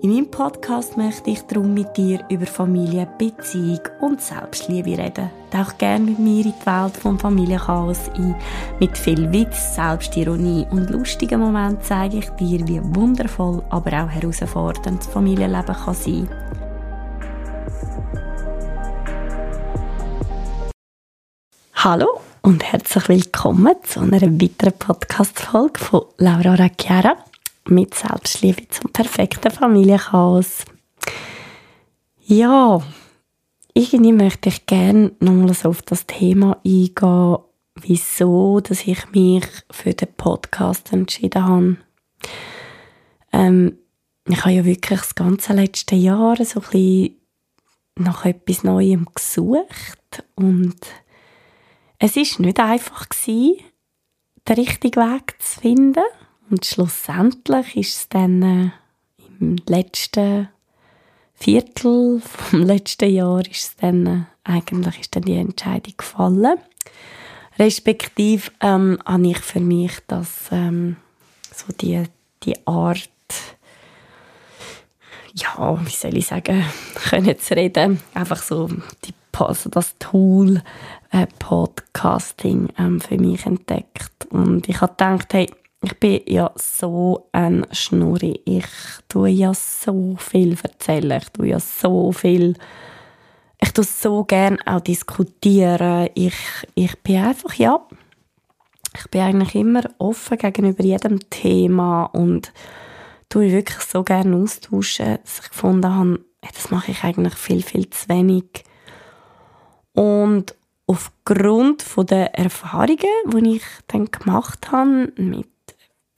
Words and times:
In 0.00 0.12
meinem 0.12 0.30
Podcast 0.30 0.96
möchte 0.96 1.30
ich 1.30 1.42
darum 1.42 1.74
mit 1.74 1.96
dir 1.96 2.24
über 2.28 2.46
Familie, 2.46 3.08
Beziehung 3.18 3.80
und 4.00 4.22
Selbstliebe 4.22 4.96
reden. 4.96 5.28
Tauch 5.50 5.76
gerne 5.76 6.04
mit 6.04 6.20
mir 6.20 6.44
in 6.44 6.52
die 6.52 6.66
Welt 6.66 6.96
vom 6.96 7.18
Familienchaos 7.18 8.08
ein. 8.14 8.36
Mit 8.78 8.96
viel 8.96 9.32
Witz, 9.32 9.74
Selbstironie 9.74 10.68
und 10.70 10.88
lustigen 10.90 11.40
Momenten 11.40 11.82
zeige 11.82 12.18
ich 12.18 12.28
dir, 12.30 12.68
wie 12.68 12.80
wundervoll, 12.94 13.60
aber 13.70 14.04
auch 14.04 14.08
herausfordernd 14.08 15.00
das 15.00 15.08
Familienleben 15.08 15.74
kann 15.74 15.94
sein. 15.94 16.28
Hallo 21.74 22.20
und 22.42 22.62
herzlich 22.62 23.08
willkommen 23.08 23.74
zu 23.82 23.98
einer 23.98 24.22
weiteren 24.22 24.78
Podcast-Folge 24.78 25.80
von 25.80 26.02
Laura 26.18 26.54
Racchiara 26.54 27.16
mit 27.70 27.94
Selbstliebe 27.94 28.68
zum 28.68 28.92
perfekten 28.92 29.50
Familienchaos. 29.50 30.64
Ja, 32.24 32.80
irgendwie 33.74 34.12
möchte 34.12 34.48
ich 34.48 34.66
gerne 34.66 35.12
nochmal 35.20 35.54
so 35.54 35.68
auf 35.68 35.82
das 35.82 36.06
Thema 36.06 36.60
eingehen, 36.64 37.38
wieso 37.80 38.60
dass 38.60 38.86
ich 38.86 39.10
mich 39.12 39.44
für 39.70 39.94
den 39.94 40.12
Podcast 40.16 40.92
entschieden 40.92 41.44
habe. 41.44 41.76
Ähm, 43.32 43.78
ich 44.26 44.40
habe 44.40 44.54
ja 44.54 44.64
wirklich 44.64 45.00
das 45.00 45.14
ganze 45.14 45.52
letzte 45.52 45.94
Jahr 45.94 46.36
so 46.44 46.60
ein 46.60 46.66
bisschen 46.70 47.16
nach 47.96 48.24
etwas 48.24 48.64
Neuem 48.64 49.06
gesucht 49.14 50.24
und 50.34 50.76
es 51.98 52.16
ist 52.16 52.38
nicht 52.40 52.60
einfach 52.60 53.08
gewesen, 53.08 53.56
den 54.48 54.56
richtigen 54.56 55.02
Weg 55.02 55.34
zu 55.40 55.60
finden. 55.60 56.04
Und 56.50 56.64
schlussendlich 56.64 57.76
ist 57.76 57.96
es 57.96 58.08
dann 58.08 58.42
äh, 58.42 58.70
im 59.40 59.56
letzten 59.66 60.48
Viertel 61.34 62.20
vom 62.20 62.62
letzten 62.64 63.10
Jahr 63.10 63.40
ist 63.40 63.50
es 63.50 63.76
dann, 63.76 64.06
äh, 64.06 64.20
eigentlich 64.44 65.00
ist 65.00 65.14
dann 65.14 65.22
die 65.22 65.36
Entscheidung 65.36 65.94
gefallen. 65.96 66.58
Respektive 67.58 68.50
ähm, 68.60 68.98
habe 69.04 69.28
ich 69.28 69.38
für 69.38 69.60
mich 69.60 69.92
das, 70.06 70.48
ähm, 70.50 70.96
so 71.52 71.72
die, 71.72 72.04
die 72.44 72.66
Art, 72.66 73.08
ja, 75.34 75.78
wie 75.84 75.90
soll 75.90 76.16
ich 76.16 76.26
sagen, 76.26 76.64
können 76.94 77.38
zu 77.38 77.54
reden, 77.54 78.00
einfach 78.14 78.42
so 78.42 78.68
die, 79.04 79.14
also 79.38 79.70
das 79.70 79.96
Tool 79.98 80.62
äh, 81.10 81.26
Podcasting 81.38 82.70
ähm, 82.78 83.00
für 83.00 83.18
mich 83.18 83.46
entdeckt. 83.46 84.26
Und 84.30 84.68
ich 84.68 84.80
habe 84.80 84.92
gedacht, 84.92 85.32
hey, 85.34 85.48
ich 85.82 85.98
bin 85.98 86.20
ja 86.26 86.50
so 86.56 87.28
ein 87.32 87.66
Schnurri. 87.70 88.40
Ich 88.44 88.66
tue 89.08 89.30
ja 89.30 89.54
so 89.54 90.16
viel 90.18 90.56
erzählen. 90.60 91.20
Ich 91.22 91.30
tue 91.30 91.48
ja 91.48 91.60
so 91.60 92.12
viel. 92.12 92.54
Ich 93.60 93.72
tue 93.72 93.84
so 93.84 94.24
gerne 94.24 94.58
auch 94.66 94.80
diskutieren. 94.80 96.08
Ich, 96.14 96.36
ich 96.74 96.98
bin 97.02 97.18
einfach, 97.18 97.54
ja, 97.54 97.86
ich 98.96 99.08
bin 99.10 99.20
eigentlich 99.20 99.54
immer 99.54 99.82
offen 99.98 100.38
gegenüber 100.38 100.82
jedem 100.82 101.20
Thema 101.30 102.04
und 102.06 102.52
tue 103.28 103.52
wirklich 103.52 103.80
so 103.80 104.02
gerne 104.02 104.36
austauschen, 104.36 105.18
dass 105.22 105.40
ich 105.40 105.50
gefunden 105.50 105.94
habe, 105.94 106.24
das 106.40 106.70
mache 106.70 106.90
ich 106.90 107.04
eigentlich 107.04 107.34
viel, 107.34 107.62
viel 107.62 107.90
zu 107.90 108.08
wenig. 108.08 108.64
Und 109.92 110.56
aufgrund 110.86 111.84
der 112.10 112.34
Erfahrungen, 112.34 112.98
die 113.26 113.56
ich 113.56 113.64
dann 113.88 114.06
gemacht 114.06 114.72
habe 114.72 115.12
mit 115.16 115.48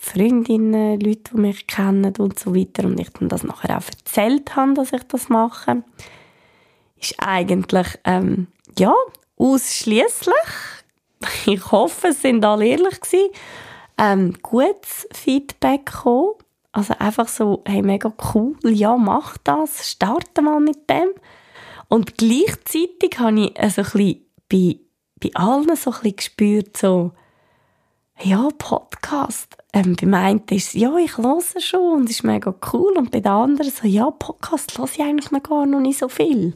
Freundinnen, 0.03 0.99
Leute, 0.99 1.33
die 1.35 1.41
mich 1.41 1.67
kennen 1.67 2.15
und 2.19 2.39
so 2.39 2.55
weiter 2.55 2.85
und 2.85 2.99
ich 2.99 3.11
dann 3.11 3.29
das 3.29 3.45
nachher 3.45 3.77
auch 3.77 3.87
erzählt 3.87 4.57
habe, 4.57 4.75
dass 4.75 4.95
ich 4.95 5.03
das 5.05 5.29
mache, 5.29 5.83
ist 6.99 7.17
eigentlich, 7.19 7.87
ähm, 8.05 8.47
ja, 8.79 8.95
ausschließlich, 9.37 10.35
ich 11.47 11.71
hoffe, 11.71 12.09
es 12.09 12.23
sind 12.23 12.45
alle 12.45 12.67
ehrlich 12.67 13.01
gewesen, 13.01 13.29
ähm, 13.99 14.35
gutes 14.43 15.07
Feedback 15.13 15.87
gekommen. 15.87 16.33
Also 16.73 16.95
einfach 16.99 17.29
so, 17.29 17.63
hey, 17.67 17.83
mega 17.83 18.13
cool, 18.33 18.57
ja, 18.65 18.97
mach 18.97 19.37
das, 19.39 19.91
starte 19.91 20.41
mal 20.41 20.61
mit 20.61 20.89
dem. 20.89 21.09
Und 21.89 22.17
gleichzeitig 22.17 23.19
habe 23.19 23.41
ich 23.41 23.61
also 23.61 23.83
ein 23.83 23.91
bisschen 23.91 24.27
bei, 24.49 24.77
bei 25.21 25.31
allen 25.35 25.77
so 25.77 25.91
ein 25.91 25.97
bisschen 26.01 26.17
gespürt, 26.17 26.77
so, 26.77 27.13
ja, 28.23 28.49
Podcast. 28.57 29.60
Ähm, 29.73 29.95
beim 29.95 30.15
einen 30.15 30.43
ist 30.51 30.75
ja, 30.75 30.97
ich 30.97 31.17
höre 31.17 31.41
schon 31.61 32.01
und 32.01 32.05
es 32.05 32.17
ist 32.17 32.25
mega 32.25 32.55
cool. 32.73 32.93
Und 32.97 33.11
bei 33.11 33.21
den 33.21 33.31
anderen 33.31 33.71
so, 33.71 33.87
ja, 33.87 34.11
Podcast 34.11 34.77
höre 34.77 34.89
ich 34.93 35.01
eigentlich 35.01 35.31
noch 35.31 35.43
gar 35.43 35.67
noch 35.67 35.81
nicht 35.81 35.99
so 35.99 36.09
viel. 36.09 36.55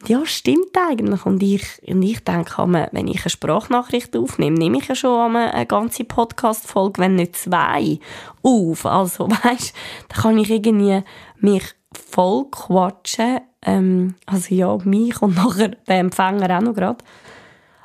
Und 0.00 0.08
ja, 0.08 0.24
stimmt 0.26 0.76
eigentlich. 0.76 1.24
Und 1.24 1.42
ich, 1.42 1.64
und 1.86 2.02
ich 2.02 2.22
denke, 2.24 2.62
wenn 2.92 3.08
ich 3.08 3.22
eine 3.22 3.30
Sprachnachricht 3.30 4.14
aufnehme, 4.16 4.58
nehme 4.58 4.78
ich 4.78 4.88
ja 4.88 4.94
schon 4.94 5.34
eine 5.34 5.66
ganze 5.66 6.04
Podcast-Folge, 6.04 7.00
wenn 7.00 7.14
nicht 7.16 7.36
zwei, 7.36 7.98
auf. 8.42 8.84
Also, 8.84 9.28
weißt 9.44 9.74
da 10.08 10.22
kann 10.22 10.38
ich 10.38 10.50
irgendwie 10.50 11.02
mich 11.38 11.64
voll 11.92 12.44
quatschen. 12.50 13.40
Ähm, 13.62 14.14
also 14.26 14.54
ja, 14.54 14.76
mich 14.84 15.22
und 15.22 15.36
nachher 15.36 15.68
den 15.68 16.06
Empfänger 16.06 16.58
auch 16.58 16.62
noch 16.62 16.74
gerade. 16.74 17.02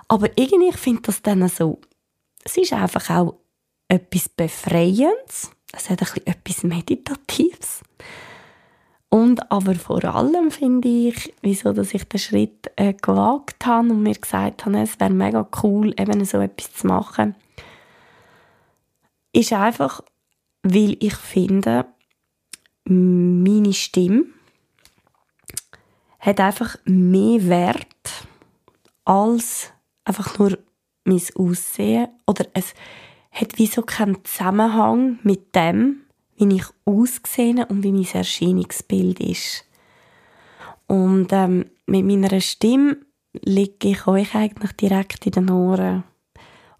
Aber 0.09 0.27
irgendwie, 0.35 0.69
ich 0.69 0.77
finde 0.77 1.03
das 1.03 1.21
dann 1.21 1.47
so 1.47 1.79
es 2.43 2.57
ist 2.57 2.73
einfach 2.73 3.09
auch 3.09 3.35
etwas 3.91 4.29
Befreiendes. 4.29 5.51
Es 5.73 5.89
hat 5.89 6.01
ein 6.01 6.25
etwas 6.25 6.63
Meditatives. 6.63 7.81
Und 9.09 9.51
aber 9.51 9.75
vor 9.75 10.03
allem 10.05 10.49
finde 10.49 10.87
ich, 10.87 11.33
wieso 11.41 11.73
dass 11.73 11.93
ich 11.93 12.05
den 12.05 12.19
Schritt 12.19 12.71
äh, 12.77 12.93
gewagt 12.93 13.65
habe 13.65 13.89
und 13.89 14.03
mir 14.03 14.15
gesagt 14.15 14.65
habe, 14.65 14.79
es 14.79 14.97
wäre 14.97 15.09
mega 15.09 15.45
cool, 15.61 15.93
eben 15.99 16.23
so 16.23 16.39
etwas 16.39 16.71
zu 16.73 16.87
machen, 16.87 17.35
ist 19.33 19.51
einfach, 19.51 20.01
weil 20.63 20.95
ich 21.01 21.15
finde, 21.15 21.85
meine 22.85 23.73
Stimme 23.73 24.25
hat 26.19 26.39
einfach 26.39 26.77
mehr 26.85 27.45
Wert 27.49 28.25
als 29.03 29.73
einfach 30.05 30.37
nur 30.39 30.57
mein 31.03 31.21
Aussehen 31.35 32.07
oder 32.25 32.45
es 32.53 32.73
hat 33.31 33.57
wie 33.57 33.67
so 33.67 33.81
keinen 33.81 34.23
Zusammenhang 34.23 35.19
mit 35.23 35.55
dem, 35.55 36.01
wie 36.35 36.55
ich 36.55 36.65
aussehe 36.85 37.65
und 37.67 37.83
wie 37.83 37.91
mein 37.91 38.07
Erscheinungsbild 38.11 39.19
ist. 39.19 39.65
Und 40.87 41.29
ähm, 41.31 41.65
mit 41.85 42.05
meiner 42.05 42.41
Stimme 42.41 42.97
liege 43.33 43.89
ich 43.89 44.07
euch 44.07 44.35
eigentlich 44.35 44.73
direkt 44.73 45.25
in 45.25 45.31
den 45.31 45.49
Ohren. 45.49 46.03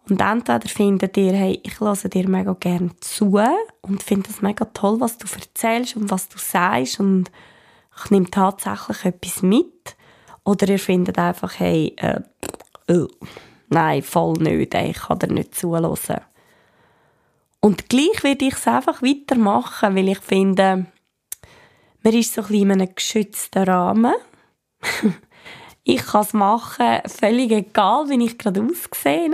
Und 0.10 0.20
entweder 0.20 0.68
findet 0.68 1.16
ihr, 1.16 1.32
hey, 1.32 1.60
ich 1.64 1.80
lasse 1.80 2.10
dir 2.10 2.28
mega 2.28 2.54
gerne 2.60 2.90
zu 3.00 3.40
und 3.82 4.04
finde 4.04 4.30
es 4.30 4.42
mega 4.42 4.66
toll, 4.66 5.00
was 5.00 5.18
du 5.18 5.28
erzählst 5.34 5.96
und 5.96 6.10
was 6.10 6.28
du 6.28 6.38
sagst 6.38 7.00
und 7.00 7.32
ich 8.04 8.12
nehme 8.12 8.30
tatsächlich 8.30 9.06
etwas 9.06 9.42
mit. 9.42 9.96
Oder 10.44 10.70
ihr 10.70 10.80
findet 10.80 11.20
einfach, 11.20 11.60
hey, 11.60 11.96
äh, 11.98 12.20
äh, 12.88 13.08
nein, 13.70 14.02
voll 14.02 14.34
nicht, 14.34 14.74
ich 14.74 14.98
kann 14.98 15.20
dir 15.20 15.32
nicht 15.32 15.56
zulassen. 15.56 16.18
Und 17.61 17.90
gleich 17.90 18.23
werde 18.23 18.46
ich 18.46 18.55
es 18.55 18.67
einfach 18.67 19.02
weitermachen, 19.02 19.96
weil 19.96 20.09
ich 20.09 20.19
finde, 20.19 20.87
man 22.03 22.13
ist 22.13 22.34
so 22.34 22.41
ein 22.41 22.47
bisschen 22.47 22.63
in 22.63 22.72
einem 22.72 22.96
geschützten 22.96 23.63
Rahmen. 23.63 24.13
ich 25.84 26.03
kann 26.03 26.22
es 26.22 26.34
machen, 26.34 27.02
völlig 27.05 27.52
egal, 27.52 28.09
wie 28.09 28.25
ich 28.25 28.37
gerade 28.37 28.63
aussehe. 28.63 29.29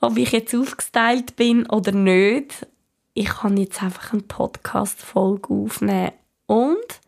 Ob 0.00 0.16
ich 0.16 0.32
jetzt 0.32 0.54
aufgestylt 0.54 1.36
bin 1.36 1.66
oder 1.66 1.92
nicht. 1.92 2.66
Ich 3.14 3.28
kann 3.28 3.56
jetzt 3.56 3.82
einfach 3.82 4.12
eine 4.12 4.22
Podcast-Folge 4.22 5.52
aufnehmen. 5.52 6.12
Und 6.46 7.00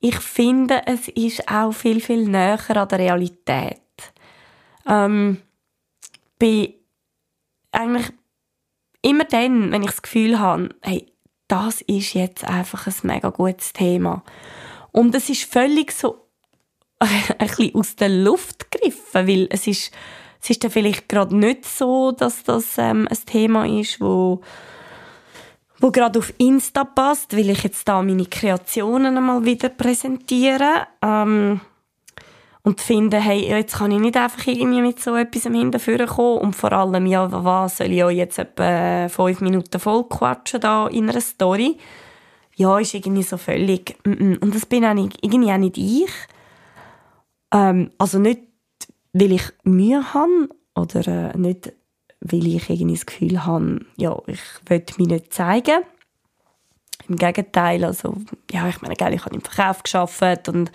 ich 0.00 0.16
finde, 0.16 0.82
es 0.86 1.08
ist 1.08 1.48
auch 1.48 1.72
viel, 1.72 2.00
viel 2.00 2.28
näher 2.28 2.58
an 2.68 2.88
der 2.88 2.98
Realität 2.98 3.80
ähm, 4.86 5.42
bin 6.38 6.74
eigentlich 7.72 8.12
immer 9.06 9.24
dann, 9.24 9.70
wenn 9.72 9.82
ich 9.82 9.90
das 9.90 10.02
Gefühl 10.02 10.38
habe, 10.38 10.70
hey, 10.82 11.06
das 11.48 11.80
ist 11.82 12.14
jetzt 12.14 12.44
einfach 12.44 12.86
ein 12.86 12.94
mega 13.02 13.30
gutes 13.30 13.72
Thema. 13.72 14.24
Und 14.90 15.14
es 15.14 15.28
ist 15.28 15.44
völlig 15.44 15.92
so 15.92 16.28
ein 16.98 17.08
bisschen 17.38 17.74
aus 17.74 17.96
der 17.96 18.08
Luft 18.08 18.70
gegriffen, 18.70 19.28
weil 19.28 19.46
es 19.50 19.66
ist, 19.66 19.92
es 20.42 20.50
ist 20.50 20.64
dann 20.64 20.70
vielleicht 20.70 21.08
gerade 21.08 21.36
nicht 21.36 21.64
so, 21.64 22.12
dass 22.12 22.42
das 22.42 22.78
ähm, 22.78 23.06
ein 23.08 23.18
Thema 23.26 23.66
ist, 23.66 24.00
wo 24.00 24.40
wo 25.78 25.90
gerade 25.90 26.18
auf 26.18 26.32
Insta 26.38 26.84
passt, 26.84 27.36
weil 27.36 27.50
ich 27.50 27.62
jetzt 27.62 27.86
da 27.86 28.00
meine 28.00 28.24
Kreationen 28.24 29.18
einmal 29.18 29.44
wieder 29.44 29.68
präsentiere. 29.68 30.86
Ähm, 31.02 31.60
und 32.66 32.80
finde, 32.80 33.20
hey, 33.20 33.48
jetzt 33.48 33.76
kann 33.76 33.92
ich 33.92 34.00
nicht 34.00 34.16
einfach 34.16 34.44
irgendwie 34.44 34.80
mit 34.80 34.98
so 34.98 35.14
etwas 35.14 35.46
im 35.46 35.54
Hinterführen 35.54 36.08
kommen 36.08 36.38
und 36.38 36.56
vor 36.56 36.72
allem, 36.72 37.06
ja, 37.06 37.30
was 37.30 37.76
soll 37.76 37.92
ich 37.92 38.02
euch 38.02 38.16
jetzt 38.16 38.40
etwa 38.40 39.08
fünf 39.08 39.40
Minuten 39.40 39.78
voll 39.78 40.02
quatschen 40.08 40.60
da 40.60 40.88
in 40.88 41.08
einer 41.08 41.20
Story? 41.20 41.78
Ja, 42.56 42.76
ist 42.80 42.92
irgendwie 42.92 43.22
so 43.22 43.36
völlig, 43.36 43.96
und 44.04 44.52
das 44.52 44.66
bin 44.66 44.84
auch 44.84 44.94
nicht, 44.94 45.16
irgendwie 45.22 45.52
auch 45.52 45.58
nicht 45.58 45.78
ich. 45.78 46.10
Ähm, 47.54 47.92
also 47.98 48.18
nicht, 48.18 48.40
weil 49.12 49.30
ich 49.30 49.44
Mühe 49.62 50.12
habe 50.12 50.48
oder 50.74 51.06
äh, 51.06 51.38
nicht, 51.38 51.72
weil 52.18 52.46
ich 52.48 52.68
irgendwie 52.68 52.94
das 52.94 53.06
Gefühl 53.06 53.46
habe, 53.46 53.86
ja, 53.96 54.20
ich 54.26 54.40
will 54.66 54.84
mich 54.98 55.06
nicht 55.06 55.32
zeigen. 55.32 55.84
Im 57.06 57.14
Gegenteil, 57.14 57.84
also, 57.84 58.16
ja, 58.50 58.68
ich 58.68 58.82
meine, 58.82 58.94
ich 58.94 59.24
habe 59.24 59.36
im 59.36 59.40
Verkauf 59.40 59.84
geschafft 59.84 60.48
und 60.48 60.72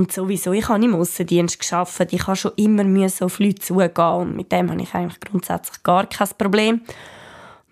und 0.00 0.10
sowieso, 0.10 0.52
ich 0.52 0.66
habe 0.66 0.82
im 0.82 0.94
Aussendienst 0.94 1.60
gearbeitet, 1.60 2.14
ich 2.14 2.26
habe 2.26 2.34
schon 2.34 2.52
immer 2.56 2.84
auf 3.20 3.38
Leute 3.38 3.56
zugehen 3.56 3.92
und 3.98 4.34
mit 4.34 4.50
dem 4.50 4.70
habe 4.70 4.80
ich 4.80 4.94
eigentlich 4.94 5.20
grundsätzlich 5.20 5.82
gar 5.82 6.06
kein 6.06 6.28
Problem. 6.38 6.80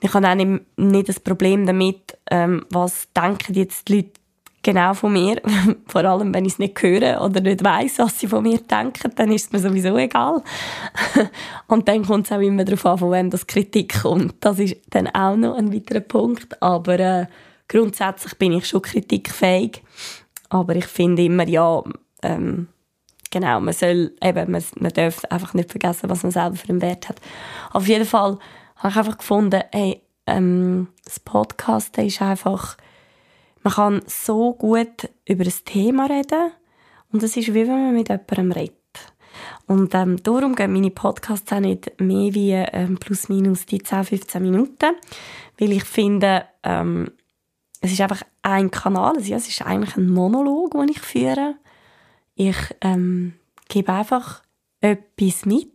Ich 0.02 0.12
habe 0.12 0.28
auch 0.28 0.34
nicht, 0.34 0.62
nicht 0.76 1.08
das 1.08 1.20
Problem 1.20 1.64
damit, 1.64 2.18
ähm, 2.30 2.66
was 2.68 3.08
denken 3.14 3.54
jetzt 3.54 3.88
die 3.88 3.96
Leute 3.96 4.10
genau 4.62 4.92
von 4.92 5.14
mir. 5.14 5.40
Vor 5.86 6.04
allem, 6.04 6.34
wenn 6.34 6.44
ich 6.44 6.52
es 6.52 6.58
nicht 6.58 6.82
höre 6.82 7.22
oder 7.22 7.40
nicht 7.40 7.64
weiß, 7.64 8.00
was 8.00 8.20
sie 8.20 8.26
von 8.26 8.42
mir 8.42 8.58
denken, 8.58 9.10
dann 9.16 9.32
ist 9.32 9.46
es 9.46 9.52
mir 9.52 9.60
sowieso 9.60 9.96
egal. 9.96 10.42
und 11.66 11.88
dann 11.88 12.04
kommt 12.04 12.26
es 12.26 12.32
auch 12.32 12.40
immer 12.40 12.64
darauf 12.64 12.84
an, 12.84 12.98
von 12.98 13.10
wem 13.10 13.30
das 13.30 13.46
Kritik 13.46 14.02
kommt. 14.02 14.34
Das 14.40 14.58
ist 14.58 14.76
dann 14.90 15.06
auch 15.08 15.34
noch 15.34 15.56
ein 15.56 15.72
weiterer 15.72 16.00
Punkt. 16.00 16.60
Aber 16.60 17.00
äh, 17.00 17.26
grundsätzlich 17.68 18.34
bin 18.34 18.52
ich 18.52 18.68
schon 18.68 18.82
kritikfähig. 18.82 19.82
Aber 20.50 20.76
ich 20.76 20.86
finde 20.86 21.24
immer, 21.24 21.48
ja, 21.48 21.82
ähm, 22.22 22.68
genau, 23.30 23.60
man 23.60 23.74
soll 23.74 24.12
eben, 24.22 24.50
man, 24.50 24.64
man 24.78 24.92
darf 24.92 25.24
einfach 25.26 25.54
nicht 25.54 25.70
vergessen, 25.70 26.10
was 26.10 26.22
man 26.22 26.32
selber 26.32 26.56
für 26.56 26.68
einen 26.68 26.82
Wert 26.82 27.08
hat. 27.08 27.20
Auf 27.72 27.86
jeden 27.88 28.04
Fall 28.06 28.38
habe 28.76 28.88
ich 28.88 28.96
einfach 28.96 29.18
gefunden, 29.18 29.62
hey, 29.72 30.02
ähm, 30.26 30.88
das 31.04 31.20
Podcast 31.20 31.96
ist 31.98 32.22
einfach, 32.22 32.76
man 33.62 33.74
kann 33.74 34.02
so 34.06 34.54
gut 34.54 35.08
über 35.26 35.44
ein 35.44 35.64
Thema 35.64 36.06
reden 36.06 36.52
und 37.12 37.22
es 37.22 37.36
ist 37.36 37.48
wie 37.48 37.66
wenn 37.66 37.86
man 37.86 37.94
mit 37.94 38.08
jemandem 38.08 38.52
redet. 38.52 38.74
Und 39.66 39.94
ähm, 39.94 40.22
darum 40.22 40.54
gehen 40.54 40.72
meine 40.72 40.90
Podcasts 40.90 41.52
auch 41.52 41.60
nicht 41.60 42.00
mehr 42.00 42.34
wie 42.34 42.52
ähm, 42.52 42.98
plus 42.98 43.28
minus 43.28 43.66
die 43.66 43.82
10, 43.82 44.04
15 44.04 44.42
Minuten, 44.42 44.96
weil 45.58 45.72
ich 45.72 45.84
finde, 45.84 46.44
ähm, 46.62 47.10
es 47.80 47.92
ist 47.92 48.00
einfach 48.00 48.22
ein 48.42 48.70
Kanal, 48.70 49.16
es 49.18 49.28
ist 49.28 49.62
eigentlich 49.62 49.96
ein 49.96 50.10
Monolog, 50.10 50.72
den 50.72 50.88
ich 50.88 51.00
führe 51.00 51.54
ich 52.38 52.56
ähm, 52.80 53.34
gebe 53.68 53.92
einfach 53.92 54.42
etwas 54.80 55.44
mit 55.44 55.72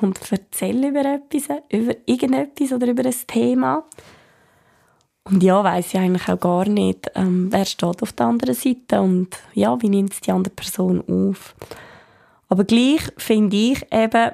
und 0.00 0.20
erzähle 0.30 0.88
über 0.88 1.04
etwas, 1.04 1.48
über 1.70 1.94
irgendetwas 2.06 2.72
oder 2.72 2.86
über 2.86 3.04
ein 3.04 3.14
Thema. 3.26 3.84
Und 5.24 5.42
ja, 5.42 5.64
weiß 5.64 5.94
ich 5.94 6.00
eigentlich 6.00 6.28
auch 6.28 6.38
gar 6.38 6.68
nicht, 6.68 7.10
ähm, 7.14 7.50
wer 7.50 7.64
steht 7.64 8.02
auf 8.02 8.12
der 8.12 8.26
anderen 8.26 8.54
Seite 8.54 9.00
und 9.00 9.36
ja, 9.54 9.80
wie 9.80 9.88
nimmt 9.88 10.12
es 10.12 10.20
die 10.20 10.32
andere 10.32 10.54
Person 10.54 11.02
auf. 11.08 11.54
Aber 12.48 12.64
gleich 12.64 13.00
finde 13.16 13.56
ich 13.56 13.82
eben, 13.90 14.32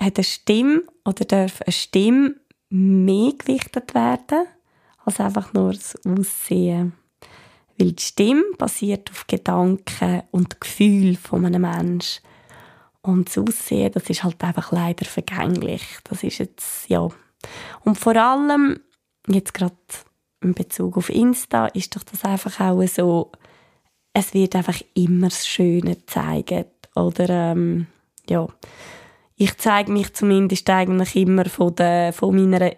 hat 0.00 0.16
eine 0.16 0.24
Stimme 0.24 0.82
oder 1.04 1.24
darf 1.24 1.60
eine 1.62 1.72
Stimme 1.72 2.36
mehr 2.70 3.32
gewichtet 3.32 3.94
werden 3.94 4.46
als 5.04 5.20
einfach 5.20 5.52
nur 5.52 5.72
das 5.72 5.94
Aussehen. 6.06 6.94
Weil 7.78 7.92
die 7.92 8.02
Stimme 8.02 8.44
basiert 8.58 9.10
auf 9.10 9.26
Gedanken 9.26 10.22
und 10.30 10.60
Gefühlen 10.60 11.16
von 11.16 11.44
einem 11.44 11.62
Menschen. 11.62 12.22
Und 13.02 13.28
das 13.28 13.38
Aussehen, 13.38 13.92
das 13.92 14.08
ist 14.08 14.24
halt 14.24 14.42
einfach 14.42 14.72
leider 14.72 15.04
vergänglich. 15.04 15.82
Das 16.04 16.22
ist 16.22 16.38
jetzt, 16.38 16.88
ja. 16.88 17.08
Und 17.84 17.98
vor 17.98 18.16
allem, 18.16 18.80
jetzt 19.26 19.54
gerade 19.54 19.74
in 20.40 20.54
Bezug 20.54 20.96
auf 20.96 21.10
Insta, 21.10 21.66
ist 21.66 21.94
doch 21.96 22.02
das 22.02 22.24
einfach 22.24 22.60
auch 22.60 22.86
so, 22.86 23.32
es 24.12 24.32
wird 24.32 24.56
einfach 24.56 24.80
immer 24.94 25.28
das 25.28 25.46
Schöne 25.46 26.04
zeigen. 26.06 26.66
Oder, 26.94 27.28
ähm, 27.28 27.88
ja 28.28 28.48
ich 29.36 29.56
zeige 29.56 29.90
mich 29.90 30.12
zumindest 30.14 30.68
eigentlich 30.70 31.16
immer 31.16 31.44
von, 31.46 31.74
der, 31.74 32.12
von 32.12 32.34
meiner 32.34 32.72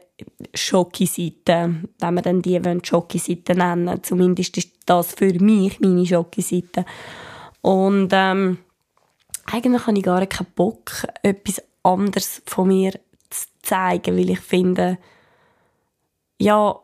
Schocki-Seite, 0.54 1.74
wenn 1.98 2.14
wir 2.14 2.22
dann 2.22 2.40
die 2.42 2.60
Schocki-Seite 2.82 3.54
nennen. 3.54 4.02
Zumindest 4.02 4.56
ist 4.56 4.75
das 4.86 5.14
für 5.14 5.32
mich 5.40 5.80
meine 5.80 6.06
Schocki-Seite. 6.06 6.84
Und 7.60 8.10
ähm, 8.12 8.58
eigentlich 9.46 9.86
habe 9.86 9.98
ich 9.98 10.04
gar 10.04 10.26
keinen 10.26 10.52
Bock, 10.54 11.06
etwas 11.22 11.62
anderes 11.82 12.42
von 12.46 12.68
mir 12.68 12.92
zu 13.30 13.46
zeigen, 13.62 14.16
weil 14.16 14.30
ich 14.30 14.40
finde, 14.40 14.98
ja, 16.38 16.78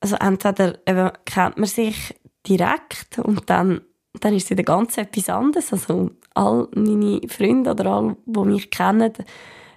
also 0.00 0.16
entweder 0.16 0.78
eben 0.86 1.10
kennt 1.24 1.58
man 1.58 1.66
sich 1.66 2.14
direkt 2.46 3.18
und 3.18 3.48
dann, 3.50 3.82
dann 4.20 4.34
ist 4.34 4.44
es 4.44 4.50
wieder 4.50 4.62
ganz 4.62 4.96
etwas 4.98 5.28
anderes. 5.28 5.72
Also 5.72 6.10
all 6.34 6.68
meine 6.74 7.20
Freunde 7.28 7.70
oder 7.70 7.86
alle, 7.86 8.16
die 8.24 8.40
mich 8.40 8.70
kennen, 8.70 9.12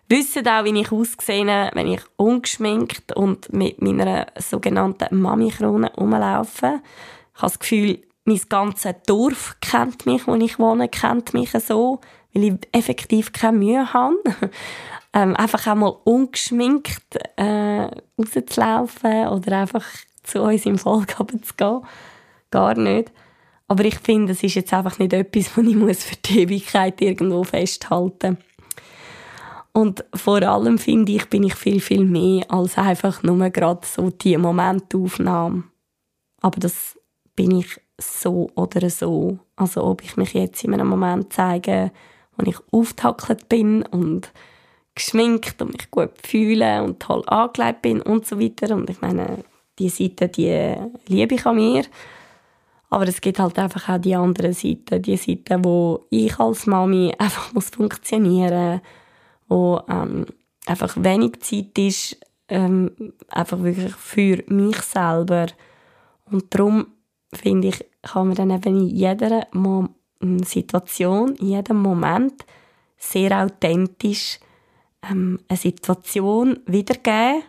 wissen 0.09 0.47
auch, 0.47 0.63
wie 0.63 0.79
ich 0.79 0.91
aussehe, 0.91 1.71
wenn 1.73 1.87
ich 1.87 2.01
ungeschminkt 2.17 3.15
und 3.15 3.51
mit 3.53 3.81
meiner 3.81 4.27
sogenannten 4.37 5.19
Mami-Krone 5.19 5.91
rumlaufe. 5.97 6.81
Ich 7.35 7.41
habe 7.41 7.51
das 7.51 7.59
Gefühl, 7.59 8.01
mein 8.25 8.41
ganzes 8.47 8.95
Dorf 9.05 9.57
kennt 9.59 10.05
mich, 10.05 10.27
wo 10.27 10.35
ich 10.35 10.59
wohne, 10.59 10.87
kennt 10.87 11.33
mich 11.33 11.51
so, 11.51 11.99
weil 12.33 12.43
ich 12.43 12.53
effektiv 12.71 13.33
keine 13.33 13.57
Mühe 13.57 13.93
habe. 13.93 14.15
ähm, 15.13 15.35
einfach 15.35 15.67
einmal 15.67 15.95
ungeschminkt 16.03 17.17
äh, 17.35 17.89
rauszulaufen 18.17 19.27
oder 19.27 19.59
einfach 19.59 19.85
zu 20.23 20.41
uns 20.41 20.65
im 20.65 20.77
Volk 20.77 21.15
zu 21.17 21.53
gehen. 21.57 21.81
Gar 22.49 22.75
nicht. 22.77 23.11
Aber 23.67 23.85
ich 23.85 23.97
finde, 23.99 24.33
es 24.33 24.43
ist 24.43 24.55
jetzt 24.55 24.73
einfach 24.73 24.99
nicht 24.99 25.13
etwas, 25.13 25.57
was 25.57 25.65
ich 25.65 25.75
muss 25.75 26.03
für 26.03 26.15
die 26.15 26.41
Ewigkeit 26.41 27.01
irgendwo 27.01 27.43
festhalten 27.43 28.37
Und 29.71 30.05
vor 30.13 30.41
allem 30.43 30.77
finde 30.77 31.13
ich, 31.13 31.27
bin 31.29 31.43
ich 31.43 31.55
viel, 31.55 31.79
viel 31.79 32.05
mehr 32.05 32.45
als 32.49 32.77
einfach 32.77 33.23
nur 33.23 33.49
gerade 33.49 33.85
so 33.85 34.09
die 34.11 34.37
Momentaufnahme. 34.37 35.63
Aber 36.41 36.59
das 36.59 36.99
bin 37.35 37.59
ich 37.59 37.79
so 37.97 38.49
oder 38.55 38.89
so. 38.89 39.39
Also 39.55 39.83
ob 39.83 40.03
ich 40.03 40.17
mich 40.17 40.33
jetzt 40.33 40.63
in 40.63 40.73
einem 40.73 40.87
Moment 40.87 41.33
zeige, 41.33 41.91
wo 42.37 42.45
ich 42.45 42.57
auftackelt 42.71 43.49
bin 43.49 43.83
und 43.83 44.31
geschminkt 44.95 45.61
und 45.61 45.73
mich 45.73 45.89
gut 45.91 46.11
fühle 46.23 46.83
und 46.83 46.99
toll 46.99 47.23
angelegt 47.27 47.81
bin 47.81 48.01
und 48.01 48.25
so 48.25 48.39
weiter. 48.39 48.75
Und 48.75 48.89
ich 48.89 49.01
meine, 49.01 49.43
die 49.79 49.89
Seite, 49.89 50.27
die 50.27 50.75
liebe 51.07 51.35
ich 51.35 51.45
an 51.45 51.55
mir. 51.55 51.83
Aber 52.89 53.07
es 53.07 53.21
gibt 53.21 53.39
halt 53.39 53.57
einfach 53.57 53.89
auch 53.89 53.97
die 53.97 54.15
andere 54.15 54.53
Seite, 54.53 54.99
die 54.99 55.17
Seite, 55.17 55.63
wo 55.63 56.05
ich 56.11 56.39
als 56.39 56.67
Mami 56.67 57.13
einfach 57.17 57.51
muss 57.53 57.69
funktionieren, 57.69 58.81
wo 59.47 59.81
ähm, 59.89 60.27
einfach 60.67 60.95
wenig 60.97 61.41
Zeit 61.41 61.77
ist, 61.77 62.17
ähm, 62.49 62.91
einfach 63.29 63.63
wirklich 63.63 63.95
für 63.95 64.43
mich 64.47 64.77
selber. 64.81 65.47
Und 66.29 66.53
darum 66.53 66.87
finde 67.37 67.69
ich, 67.69 67.85
kann 68.01 68.27
man 68.27 68.35
dann 68.35 68.51
eben 68.51 68.77
in 68.77 68.87
jeder 68.87 69.47
Mo 69.51 69.89
Situation, 70.45 71.35
in 71.35 71.47
jedem 71.47 71.81
Moment 71.81 72.45
sehr 72.97 73.43
authentisch 73.43 74.39
ähm, 75.09 75.39
eine 75.49 75.57
Situation 75.57 76.59
wiedergeben 76.65 77.43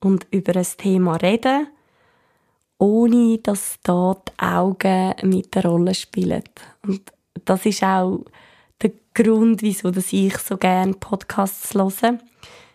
und 0.00 0.28
über 0.30 0.54
ein 0.54 0.66
Thema 0.78 1.16
reden 1.16 1.66
ohne 2.82 3.38
dass 3.38 3.78
da 3.84 4.16
die 4.28 4.42
Augen 4.42 5.14
mit 5.22 5.54
der 5.54 5.66
Rolle 5.66 5.94
spielen. 5.94 6.42
Und 6.84 7.00
das 7.44 7.64
ist 7.64 7.84
auch 7.84 8.24
der 8.82 8.90
Grund, 9.14 9.62
wieso 9.62 9.90
ich 9.90 10.36
so 10.38 10.56
gerne 10.56 10.94
Podcasts 10.94 11.74
höre. 11.74 12.18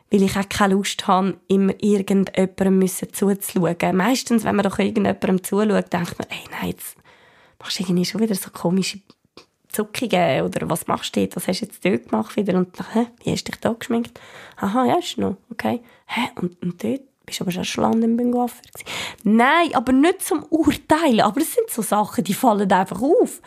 Weil 0.09 0.23
ich 0.23 0.37
auch 0.37 0.47
keine 0.47 0.73
Lust 0.73 1.07
habe, 1.07 1.37
immer 1.47 1.73
irgendjemandem 1.81 2.87
zuzuschauen. 2.87 3.97
Meistens, 3.97 4.43
wenn 4.43 4.55
man 4.55 4.63
doch 4.63 4.79
irgendjemandem 4.79 5.43
zuschaut, 5.43 5.91
denkt 5.91 6.19
man, 6.19 6.27
hey, 6.29 6.45
nein, 6.51 6.69
jetzt 6.69 6.95
machst 7.59 7.79
du 7.79 7.83
irgendwie 7.83 8.05
schon 8.05 8.21
wieder 8.21 8.35
so 8.35 8.49
komische 8.51 8.99
Zuckungen 9.69 10.43
oder 10.43 10.69
was 10.69 10.87
machst 10.87 11.15
du 11.15 11.19
jetzt, 11.19 11.35
was 11.35 11.47
hast 11.47 11.61
du 11.61 11.65
jetzt 11.65 11.83
dort 11.83 12.09
gemacht 12.09 12.35
wieder 12.37 12.57
und 12.57 12.79
dann, 12.79 12.87
hä, 12.93 13.07
wie 13.23 13.31
hast 13.31 13.47
du 13.47 13.51
dich 13.51 13.59
da 13.59 13.73
geschminkt? 13.73 14.19
Aha, 14.55 14.85
ja, 14.85 14.97
ist 14.97 15.17
noch, 15.17 15.37
okay. 15.51 15.81
Hä, 16.05 16.29
und, 16.35 16.61
und 16.63 16.83
dort? 16.83 17.01
Bist 17.27 17.41
aber 17.41 17.51
schon 17.51 17.83
lange 17.83 18.07
beim 18.07 18.31
Coiffeur 18.31 18.61
Nein, 19.23 19.75
aber 19.75 19.91
nicht 19.91 20.21
zum 20.21 20.45
Urteilen. 20.49 21.19
Aber 21.19 21.41
es 21.41 21.53
sind 21.53 21.69
so 21.69 21.81
Sachen, 21.81 22.23
die 22.23 22.33
fallen 22.33 22.71
einfach 22.71 23.01
auf. 23.01 23.41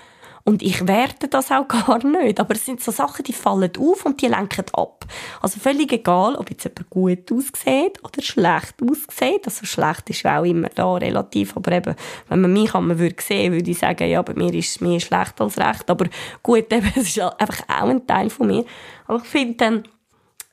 Und 0.44 0.62
ich 0.62 0.86
werte 0.86 1.28
das 1.28 1.50
auch 1.50 1.68
gar 1.68 2.04
nicht. 2.04 2.40
Aber 2.40 2.54
es 2.54 2.64
sind 2.64 2.82
so 2.82 2.90
Sachen, 2.90 3.24
die 3.24 3.32
fallen 3.32 3.72
auf 3.78 4.06
und 4.06 4.20
die 4.20 4.26
lenken 4.26 4.64
ab. 4.72 5.04
Also 5.40 5.60
völlig 5.60 5.92
egal, 5.92 6.34
ob 6.36 6.50
jetzt 6.50 6.64
jemand 6.64 6.90
gut 6.90 7.32
aussieht 7.32 8.02
oder 8.02 8.22
schlecht 8.22 8.74
aussieht. 8.82 9.44
Also 9.44 9.66
schlecht 9.66 10.10
ist 10.10 10.26
auch 10.26 10.44
immer 10.44 10.68
da 10.74 10.94
relativ. 10.94 11.56
Aber 11.56 11.72
eben, 11.72 11.94
wenn 12.28 12.40
man 12.40 12.52
mich 12.52 12.74
einmal 12.74 12.98
würde 12.98 13.22
sehen, 13.22 13.52
würde 13.52 13.70
ich 13.70 13.78
sagen, 13.78 14.08
ja, 14.08 14.22
bei 14.22 14.34
mir 14.34 14.52
ist 14.54 14.70
es 14.70 14.80
mehr 14.80 15.00
schlecht 15.00 15.40
als 15.40 15.58
recht. 15.58 15.90
Aber 15.90 16.06
gut, 16.42 16.72
eben, 16.72 16.92
es 16.96 17.16
ist 17.16 17.20
einfach 17.20 17.62
auch 17.68 17.88
ein 17.88 18.06
Teil 18.06 18.30
von 18.30 18.46
mir. 18.46 18.64
Aber 19.06 19.18
ich 19.18 19.28
finde 19.28 19.54
dann, 19.56 19.82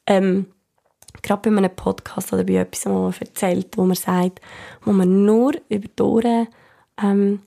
ähm, 0.06 0.48
gerade 1.22 1.50
bei 1.50 1.58
einem 1.58 1.76
Podcast 1.76 2.34
oder 2.34 2.44
bei 2.44 2.56
etwas, 2.56 2.86
wo 2.86 3.04
man 3.04 3.14
erzählt, 3.20 3.78
wo 3.78 3.84
man 3.84 3.96
sagt, 3.96 4.40
wo 4.84 4.92
man 4.92 5.26
nur 5.26 5.54
über 5.70 5.88
die 5.88 6.04
Ohren 6.04 6.48
ähm, 7.02 7.42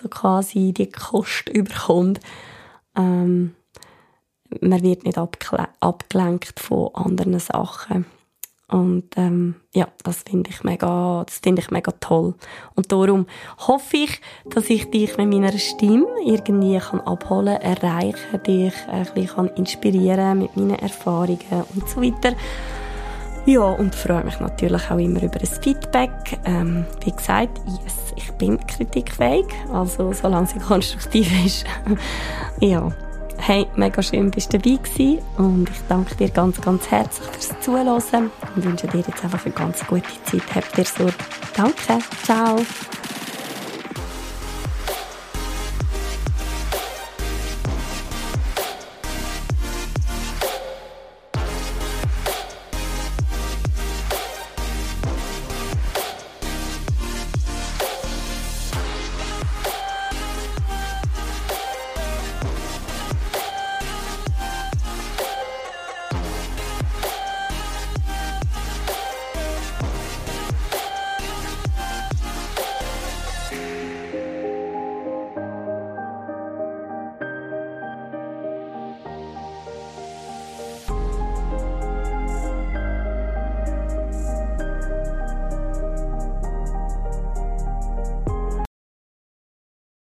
so 0.00 0.08
quasi 0.08 0.72
die 0.72 0.90
Kost 0.90 1.48
überkommt. 1.52 2.20
Ähm, 2.96 3.54
man 4.60 4.82
wird 4.82 5.04
nicht 5.04 5.18
abgelenkt 5.18 6.58
von 6.58 6.94
anderen 6.94 7.38
Sachen. 7.38 8.06
Und 8.70 9.16
ähm, 9.16 9.54
ja, 9.74 9.88
das 10.04 10.24
finde 10.28 10.50
ich 10.50 10.62
mega, 10.62 11.24
das 11.24 11.38
finde 11.38 11.62
ich 11.62 11.70
mega 11.70 11.90
toll. 12.00 12.34
Und 12.74 12.92
darum 12.92 13.26
hoffe 13.66 13.96
ich, 13.96 14.20
dass 14.50 14.68
ich 14.68 14.90
dich 14.90 15.16
mit 15.16 15.28
meiner 15.28 15.56
Stimme 15.56 16.06
irgendwie 16.22 16.78
kann 16.78 17.00
abholen, 17.00 17.56
erreichen, 17.62 18.42
dich 18.46 18.74
ein 18.88 19.06
bisschen 19.14 19.48
inspirieren 19.56 20.40
mit 20.40 20.54
meinen 20.56 20.78
Erfahrungen 20.78 21.64
und 21.74 21.88
so 21.88 22.02
weiter. 22.02 22.36
Ja, 23.48 23.62
und 23.62 23.94
freue 23.94 24.24
mich 24.24 24.38
natürlich 24.40 24.90
auch 24.90 24.98
immer 24.98 25.22
über 25.22 25.40
ein 25.40 25.46
Feedback. 25.46 26.10
Ähm, 26.44 26.84
wie 27.02 27.12
gesagt, 27.12 27.58
yes, 27.64 28.12
ich 28.14 28.30
bin 28.32 28.58
kritikfähig, 28.66 29.46
also 29.72 30.12
solange 30.12 30.48
sie 30.48 30.58
konstruktiv 30.68 31.32
ist. 31.46 31.64
ja, 32.60 32.92
hey, 33.38 33.66
mega 33.74 34.02
schön, 34.02 34.30
bist 34.30 34.52
du 34.52 34.58
dabei 34.58 34.76
gewesen 34.76 35.20
und 35.38 35.70
ich 35.70 35.80
danke 35.88 36.14
dir 36.16 36.28
ganz, 36.28 36.60
ganz 36.60 36.90
herzlich 36.90 37.26
fürs 37.26 37.60
Zuhören 37.60 38.30
und 38.54 38.64
wünsche 38.66 38.86
dir 38.86 38.98
jetzt 38.98 39.24
einfach 39.24 39.42
eine 39.42 39.54
ganz 39.54 39.82
gute 39.86 40.02
Zeit. 40.24 40.42
Habt 40.54 40.76
ihr 40.76 40.84
so. 40.84 41.08
Danke, 41.56 42.04
ciao. 42.24 42.58